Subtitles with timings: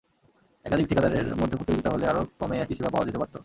[0.65, 3.35] একাধিক ঠিকাদারের মধ্যে প্রতিযোগিতা হলে আরও কমে একই সেবা পাওয়া যেতে পারত।